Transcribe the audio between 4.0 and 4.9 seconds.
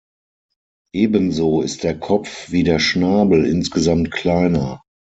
kleiner.